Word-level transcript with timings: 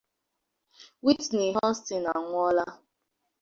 Whitney 1.03 1.47
Houston 1.59 2.03
anwuola 2.15 2.65